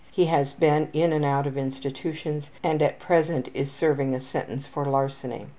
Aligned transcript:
He 0.11 0.25
has 0.25 0.51
been 0.53 0.89
in 0.93 1.13
and 1.13 1.23
out 1.23 1.45
of 1.45 1.59
institutions 1.59 2.49
and 2.63 2.81
at 2.81 2.97
present 2.97 3.49
is 3.53 3.69
serving 3.69 4.15
a 4.15 4.19
sentence 4.19 4.65
for 4.65 4.83
larceny. 4.83 5.45